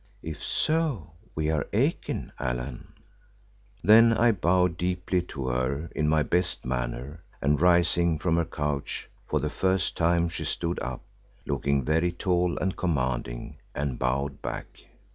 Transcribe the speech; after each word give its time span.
"If 0.23 0.43
so, 0.43 1.11
we 1.35 1.51
are 1.51 1.67
akin, 1.73 2.31
Allan." 2.39 2.87
Then 3.83 4.13
I 4.13 4.31
bowed 4.31 4.75
deeply 4.75 5.21
to 5.29 5.45
her 5.49 5.91
in 5.95 6.07
my 6.09 6.23
best 6.23 6.65
manner 6.65 7.23
and 7.39 7.61
rising 7.61 8.17
from 8.17 8.37
her 8.37 8.45
couch 8.45 9.07
for 9.27 9.39
the 9.39 9.51
first 9.51 9.95
time 9.95 10.27
she 10.27 10.43
stood 10.45 10.79
up, 10.79 11.01
looking 11.45 11.85
very 11.85 12.11
tall 12.11 12.57
and 12.57 12.75
commanding, 12.75 13.57
and 13.75 13.99
bowed 13.99 14.41
back. 14.41 14.79